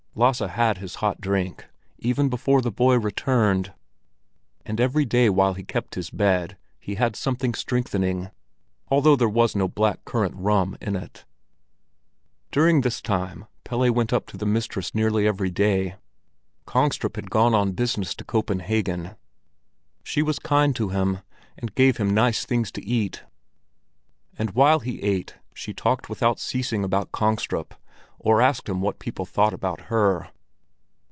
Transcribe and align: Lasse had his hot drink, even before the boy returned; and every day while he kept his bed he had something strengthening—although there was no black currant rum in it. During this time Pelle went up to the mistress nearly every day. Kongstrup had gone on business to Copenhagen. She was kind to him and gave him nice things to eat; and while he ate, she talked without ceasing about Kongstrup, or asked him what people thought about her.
Lasse 0.13 0.39
had 0.39 0.79
his 0.79 0.95
hot 0.95 1.21
drink, 1.21 1.69
even 1.97 2.27
before 2.27 2.61
the 2.61 2.69
boy 2.69 2.99
returned; 2.99 3.73
and 4.65 4.79
every 4.81 5.05
day 5.05 5.29
while 5.29 5.53
he 5.53 5.63
kept 5.63 5.95
his 5.95 6.09
bed 6.09 6.57
he 6.81 6.95
had 6.95 7.15
something 7.15 7.53
strengthening—although 7.53 9.15
there 9.15 9.29
was 9.29 9.55
no 9.55 9.69
black 9.69 10.03
currant 10.03 10.35
rum 10.35 10.77
in 10.81 10.97
it. 10.97 11.23
During 12.51 12.81
this 12.81 13.01
time 13.01 13.45
Pelle 13.63 13.89
went 13.93 14.11
up 14.11 14.27
to 14.27 14.37
the 14.37 14.45
mistress 14.45 14.93
nearly 14.93 15.25
every 15.25 15.49
day. 15.49 15.95
Kongstrup 16.65 17.15
had 17.15 17.31
gone 17.31 17.53
on 17.55 17.71
business 17.71 18.13
to 18.15 18.25
Copenhagen. 18.25 19.15
She 20.03 20.21
was 20.21 20.39
kind 20.39 20.75
to 20.75 20.89
him 20.89 21.19
and 21.57 21.73
gave 21.73 21.95
him 21.95 22.13
nice 22.13 22.45
things 22.45 22.69
to 22.73 22.85
eat; 22.85 23.23
and 24.37 24.51
while 24.51 24.81
he 24.81 25.01
ate, 25.01 25.35
she 25.55 25.73
talked 25.73 26.09
without 26.09 26.37
ceasing 26.37 26.83
about 26.83 27.13
Kongstrup, 27.13 27.75
or 28.23 28.39
asked 28.39 28.69
him 28.69 28.79
what 28.81 28.99
people 28.99 29.25
thought 29.25 29.51
about 29.51 29.81
her. 29.89 30.29